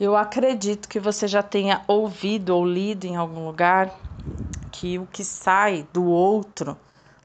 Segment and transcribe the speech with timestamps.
[0.00, 3.94] Eu acredito que você já tenha ouvido ou lido em algum lugar
[4.72, 6.74] que o que sai do outro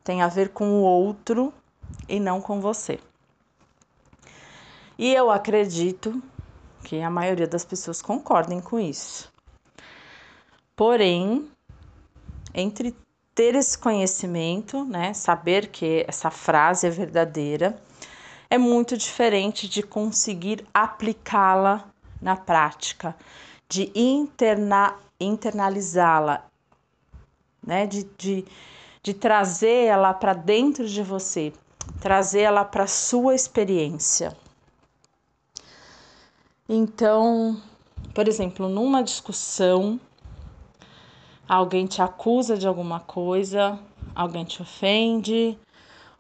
[0.04, 1.54] tem a ver com o outro
[2.10, 3.00] e não com você.
[4.98, 6.22] E eu acredito
[6.84, 9.32] que a maioria das pessoas concordem com isso.
[10.76, 11.50] Porém,
[12.54, 12.94] entre
[13.34, 17.82] ter esse conhecimento, né, saber que essa frase é verdadeira,
[18.50, 21.95] é muito diferente de conseguir aplicá-la
[22.26, 23.16] na prática,
[23.70, 26.44] de interna, internalizá-la,
[27.64, 27.86] né?
[27.86, 28.44] de, de,
[29.04, 31.54] de trazer ela para dentro de você,
[32.02, 34.36] trazer ela para sua experiência.
[36.68, 37.62] Então,
[38.16, 40.00] por exemplo, numa discussão,
[41.48, 43.78] alguém te acusa de alguma coisa,
[44.16, 45.60] alguém te ofende,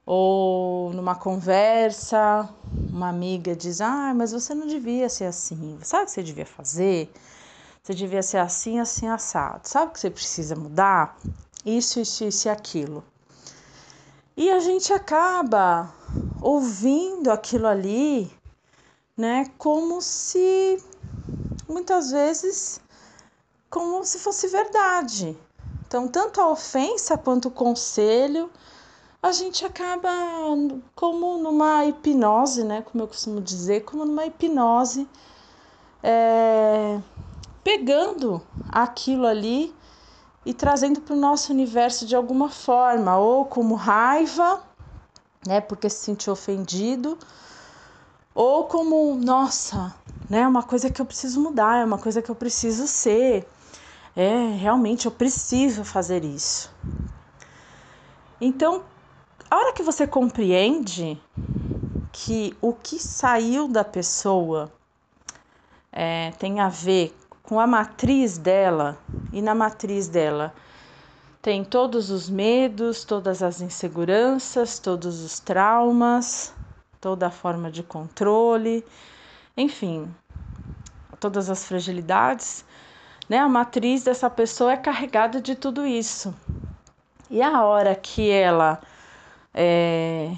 [0.05, 2.47] ou numa conversa,
[2.89, 5.79] uma amiga diz: Ah, mas você não devia ser assim.
[5.81, 7.11] Sabe o que você devia fazer?
[7.81, 9.67] Você devia ser assim, assim, assado.
[9.67, 11.17] Sabe o que você precisa mudar?
[11.65, 13.03] Isso, isso, isso e aquilo.
[14.37, 15.93] E a gente acaba
[16.41, 18.29] ouvindo aquilo ali,
[19.15, 20.77] né, como se
[21.67, 22.81] muitas vezes
[23.69, 25.37] como se fosse verdade.
[25.87, 28.49] Então, tanto a ofensa quanto o conselho
[29.25, 30.11] a gente acaba
[30.93, 32.83] como numa hipnose, né?
[32.83, 35.07] Como eu costumo dizer, como numa hipnose,
[36.03, 36.99] é,
[37.63, 39.73] pegando aquilo ali
[40.45, 44.61] e trazendo para o nosso universo de alguma forma, ou como raiva,
[45.47, 45.59] né?
[45.59, 47.17] Porque se sentiu ofendido,
[48.35, 49.95] ou como, nossa,
[50.29, 50.47] né?
[50.47, 53.47] Uma coisa que eu preciso mudar, é uma coisa que eu preciso ser.
[54.15, 56.71] É, realmente eu preciso fazer isso.
[58.39, 58.83] Então,
[59.55, 61.17] a hora que você compreende
[62.11, 64.69] que o que saiu da pessoa
[65.93, 68.97] é, tem a ver com a matriz dela,
[69.31, 70.53] e na matriz dela
[71.41, 76.53] tem todos os medos, todas as inseguranças, todos os traumas,
[76.99, 78.83] toda a forma de controle,
[79.55, 80.13] enfim,
[81.17, 82.65] todas as fragilidades,
[83.29, 83.37] né?
[83.37, 86.35] A matriz dessa pessoa é carregada de tudo isso.
[87.29, 88.81] E a hora que ela
[89.57, 90.35] é,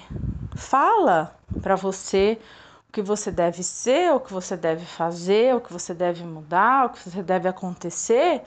[0.56, 2.40] fala para você
[2.88, 6.86] o que você deve ser, o que você deve fazer, o que você deve mudar,
[6.86, 8.44] o que você deve acontecer,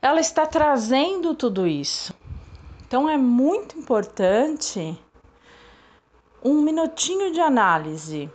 [0.00, 2.14] ela está trazendo tudo isso.
[2.86, 4.98] Então é muito importante
[6.42, 8.30] um minutinho de análise,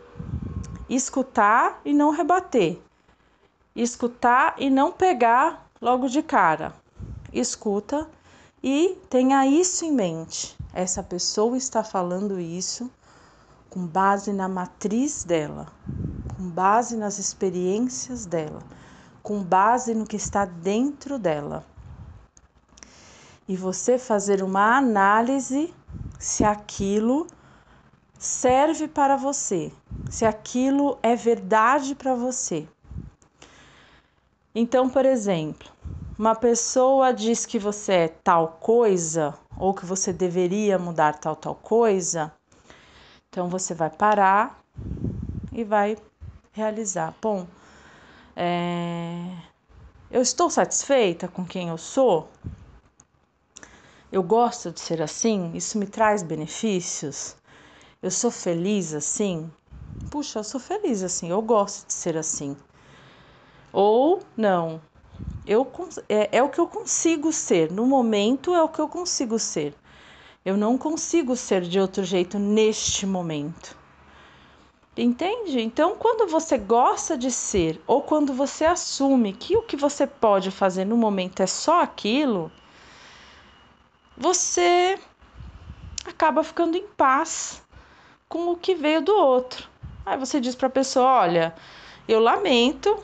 [0.88, 2.78] escutar e não rebater,
[3.74, 6.72] escutar e não pegar logo de cara.
[7.32, 8.08] Escuta
[8.62, 10.57] e tenha isso em mente.
[10.72, 12.90] Essa pessoa está falando isso
[13.70, 15.66] com base na matriz dela,
[16.36, 18.62] com base nas experiências dela,
[19.22, 21.64] com base no que está dentro dela.
[23.46, 25.74] E você fazer uma análise
[26.18, 27.26] se aquilo
[28.18, 29.72] serve para você,
[30.10, 32.68] se aquilo é verdade para você.
[34.54, 35.70] Então, por exemplo,
[36.18, 41.54] uma pessoa diz que você é tal coisa ou que você deveria mudar tal tal
[41.54, 42.32] coisa,
[43.28, 44.62] então você vai parar
[45.52, 45.96] e vai
[46.52, 47.14] realizar.
[47.20, 47.46] Bom,
[48.36, 49.30] é,
[50.10, 52.28] eu estou satisfeita com quem eu sou?
[54.10, 55.52] Eu gosto de ser assim?
[55.54, 57.36] Isso me traz benefícios?
[58.00, 59.50] Eu sou feliz assim?
[60.10, 62.56] Puxa, eu sou feliz assim, eu gosto de ser assim.
[63.72, 64.80] Ou não,
[65.48, 65.66] eu,
[66.08, 67.72] é, é o que eu consigo ser.
[67.72, 69.74] No momento é o que eu consigo ser.
[70.44, 73.74] Eu não consigo ser de outro jeito neste momento.
[74.94, 75.60] Entende?
[75.60, 80.50] Então, quando você gosta de ser ou quando você assume que o que você pode
[80.50, 82.52] fazer no momento é só aquilo,
[84.16, 84.98] você
[86.04, 87.62] acaba ficando em paz
[88.28, 89.68] com o que veio do outro.
[90.04, 91.54] Aí você diz para a pessoa: Olha,
[92.06, 92.98] eu lamento,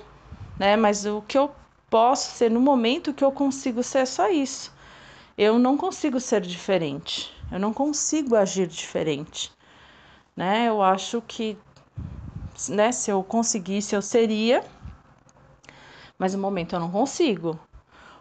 [0.58, 1.50] né, mas o que eu
[1.94, 4.72] posso ser no momento que eu consigo ser só isso.
[5.38, 7.32] Eu não consigo ser diferente.
[7.52, 9.52] Eu não consigo agir diferente.
[10.36, 10.68] Né?
[10.68, 11.56] Eu acho que
[12.68, 14.64] né, se eu conseguisse, eu seria,
[16.18, 17.56] mas no momento eu não consigo.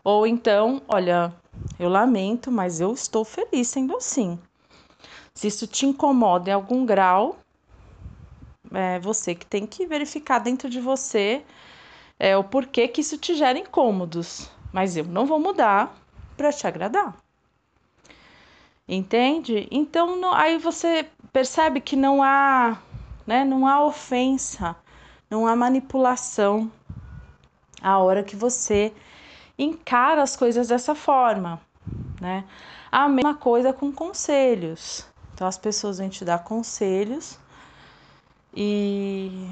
[0.04, 1.34] Ou então, olha,
[1.80, 4.38] eu lamento, mas eu estou feliz sendo assim.
[5.34, 7.40] Se isso te incomoda em algum grau,
[8.72, 11.44] é você que tem que verificar dentro de você
[12.19, 15.95] é, o porquê que isso te gera incômodos, mas eu não vou mudar
[16.38, 17.15] para te agradar.
[18.88, 19.68] Entende?
[19.71, 22.77] Então aí você percebe que não há,
[23.25, 24.75] né, não há ofensa,
[25.30, 26.71] não há manipulação,
[27.81, 28.94] a hora que você
[29.57, 31.60] encara as coisas dessa forma,
[32.19, 32.45] né?
[32.92, 35.06] A mesma coisa com conselhos.
[35.33, 37.38] Então as pessoas vêm te dar conselhos
[38.56, 39.50] e,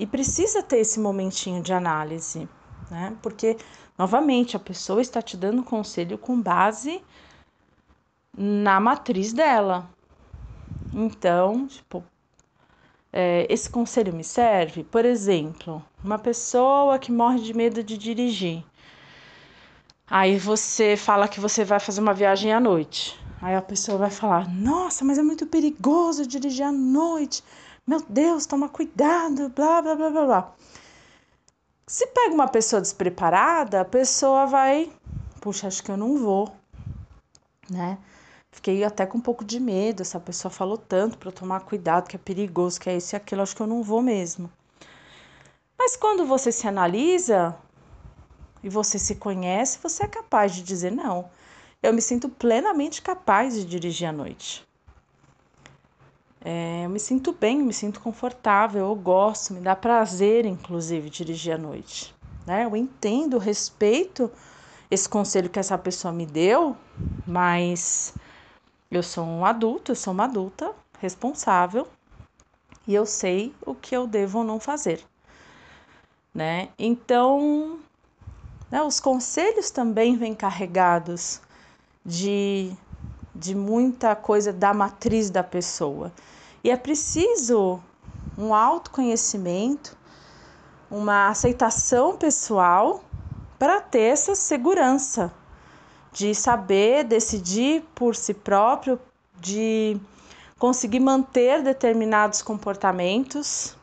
[0.00, 2.48] e precisa ter esse momentinho de análise,
[2.90, 3.14] né?
[3.20, 3.58] Porque,
[3.98, 7.02] novamente, a pessoa está te dando conselho com base
[8.34, 9.86] na matriz dela.
[10.94, 12.02] Então, tipo,
[13.12, 14.84] é, esse conselho me serve?
[14.84, 18.64] Por exemplo, uma pessoa que morre de medo de dirigir.
[20.08, 23.20] Aí você fala que você vai fazer uma viagem à noite.
[23.42, 27.44] Aí a pessoa vai falar: Nossa, mas é muito perigoso dirigir à noite.
[27.90, 30.52] Meu Deus, toma cuidado, blá, blá, blá, blá, blá.
[31.88, 34.92] Se pega uma pessoa despreparada, a pessoa vai,
[35.40, 36.54] puxa, acho que eu não vou,
[37.68, 37.98] né?
[38.52, 40.02] Fiquei até com um pouco de medo.
[40.02, 43.42] Essa pessoa falou tanto para tomar cuidado, que é perigoso, que é isso e aquilo,
[43.42, 44.48] acho que eu não vou mesmo.
[45.76, 47.56] Mas quando você se analisa
[48.62, 51.28] e você se conhece, você é capaz de dizer: não,
[51.82, 54.64] eu me sinto plenamente capaz de dirigir à noite.
[56.42, 61.54] É, eu me sinto bem, me sinto confortável, eu gosto, me dá prazer, inclusive, dirigir
[61.54, 62.14] à noite.
[62.46, 62.64] Né?
[62.64, 64.30] Eu entendo, respeito
[64.90, 66.76] esse conselho que essa pessoa me deu,
[67.26, 68.14] mas
[68.90, 71.86] eu sou um adulto, eu sou uma adulta responsável
[72.86, 75.04] e eu sei o que eu devo ou não fazer.
[76.34, 76.70] Né?
[76.78, 77.78] Então,
[78.70, 81.40] né, os conselhos também vêm carregados
[82.04, 82.72] de
[83.40, 86.12] de muita coisa da matriz da pessoa.
[86.62, 87.80] E é preciso
[88.36, 89.96] um autoconhecimento,
[90.90, 93.02] uma aceitação pessoal
[93.58, 95.32] para ter essa segurança
[96.12, 99.00] de saber decidir por si próprio,
[99.40, 99.98] de
[100.58, 103.74] conseguir manter determinados comportamentos,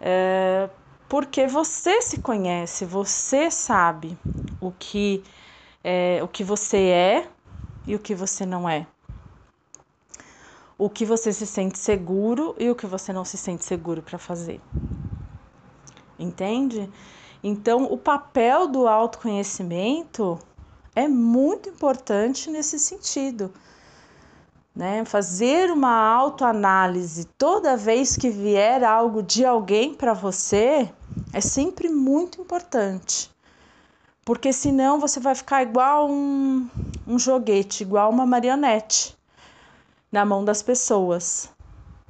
[0.00, 0.68] é,
[1.08, 4.18] porque você se conhece, você sabe
[4.60, 5.22] o que
[5.84, 7.28] é, o que você é
[7.86, 8.86] e o que você não é.
[10.76, 14.18] O que você se sente seguro e o que você não se sente seguro para
[14.18, 14.60] fazer.
[16.18, 16.90] Entende?
[17.42, 20.38] Então, o papel do autoconhecimento
[20.94, 23.52] é muito importante nesse sentido.
[24.74, 25.04] Né?
[25.04, 30.90] Fazer uma autoanálise toda vez que vier algo de alguém para você
[31.32, 33.33] é sempre muito importante
[34.24, 36.68] porque senão você vai ficar igual um,
[37.06, 39.16] um joguete, igual uma marionete
[40.10, 41.50] na mão das pessoas,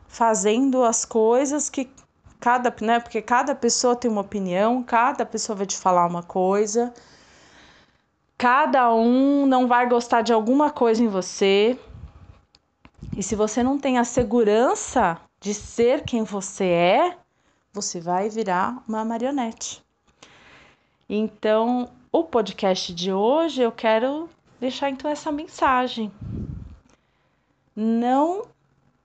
[0.06, 1.90] fazendo as coisas que
[2.38, 6.93] cada, né, porque cada pessoa tem uma opinião, cada pessoa vai te falar uma coisa,
[8.37, 11.78] cada um não vai gostar de alguma coisa em você.
[13.16, 17.16] E se você não tem a segurança de ser quem você é,
[17.72, 19.82] você vai virar uma marionete.
[21.08, 24.31] Então, o podcast de hoje eu quero
[24.61, 26.12] deixar então essa mensagem.
[27.75, 28.46] Não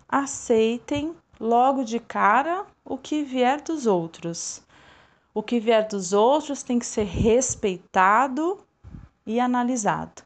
[0.08, 4.62] aceitem logo de cara o que vier dos outros.
[5.34, 8.60] O que vier dos outros tem que ser respeitado
[9.26, 10.22] e analisado.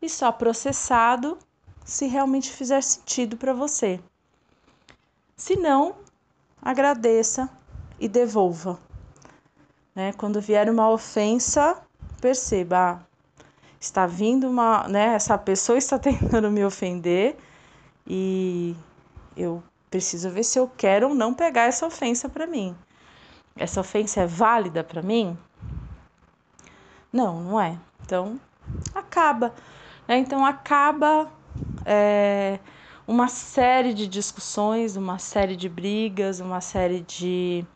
[0.00, 1.36] E só processado
[1.84, 3.98] se realmente fizer sentido para você.
[5.36, 5.96] Se não,
[6.62, 7.50] agradeça
[7.98, 8.78] e devolva.
[10.00, 10.14] Né?
[10.14, 11.76] Quando vier uma ofensa,
[12.22, 12.98] perceba, ah,
[13.78, 17.36] está vindo uma, né, essa pessoa está tentando me ofender
[18.06, 18.74] e
[19.36, 22.74] eu preciso ver se eu quero ou não pegar essa ofensa para mim.
[23.54, 25.36] Essa ofensa é válida para mim?
[27.12, 27.78] Não, não é.
[28.02, 28.40] Então,
[28.94, 29.52] acaba.
[30.08, 30.16] Né?
[30.16, 31.30] Então, acaba
[31.84, 32.58] é,
[33.06, 37.66] uma série de discussões, uma série de brigas, uma série de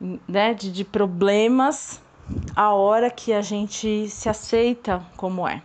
[0.00, 2.00] né, de, de problemas
[2.54, 5.62] a hora que a gente se aceita como é.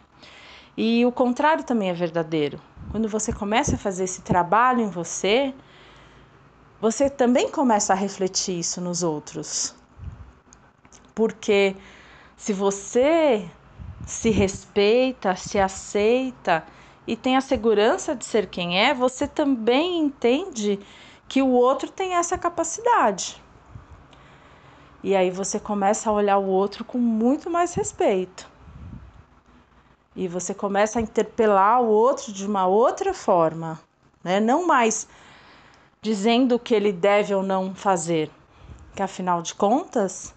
[0.77, 2.59] E o contrário também é verdadeiro.
[2.91, 5.53] Quando você começa a fazer esse trabalho em você,
[6.79, 9.75] você também começa a refletir isso nos outros.
[11.13, 11.75] Porque
[12.35, 13.49] se você
[14.05, 16.65] se respeita, se aceita
[17.05, 20.79] e tem a segurança de ser quem é, você também entende
[21.27, 23.40] que o outro tem essa capacidade.
[25.03, 28.49] E aí você começa a olhar o outro com muito mais respeito.
[30.15, 33.79] E você começa a interpelar o outro de uma outra forma,
[34.23, 34.39] né?
[34.39, 35.07] Não mais
[36.01, 38.29] dizendo o que ele deve ou não fazer,
[38.95, 40.35] que afinal de contas,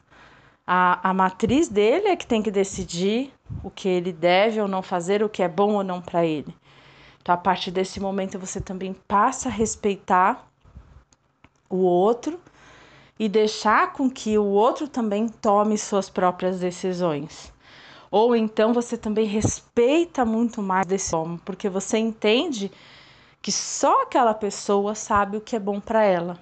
[0.66, 4.82] a, a matriz dele é que tem que decidir o que ele deve ou não
[4.82, 6.54] fazer, o que é bom ou não para ele.
[7.20, 10.46] Então, a partir desse momento, você também passa a respeitar
[11.68, 12.38] o outro
[13.18, 17.52] e deixar com que o outro também tome suas próprias decisões.
[18.10, 22.70] Ou então você também respeita muito mais desse homem, porque você entende
[23.42, 26.38] que só aquela pessoa sabe o que é bom para ela.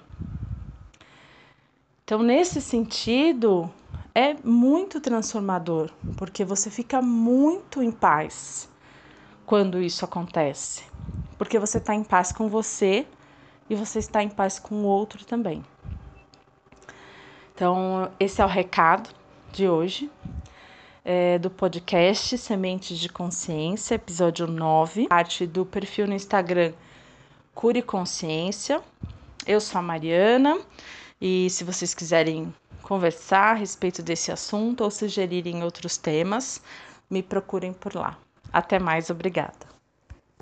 [2.04, 3.70] Então, nesse sentido,
[4.14, 8.68] é muito transformador, porque você fica muito em paz
[9.46, 10.84] quando isso acontece,
[11.38, 13.06] porque você está em paz com você
[13.70, 15.64] e você está em paz com o outro também.
[17.54, 19.10] Então, esse é o recado
[19.52, 20.10] de hoje
[21.04, 26.72] é, do podcast Sementes de Consciência, episódio 9, parte do perfil no Instagram
[27.54, 28.80] Cure Consciência.
[29.46, 30.60] Eu sou a Mariana
[31.20, 36.62] e se vocês quiserem conversar a respeito desse assunto ou sugerirem outros temas,
[37.10, 38.16] me procurem por lá.
[38.52, 39.71] Até mais, obrigada.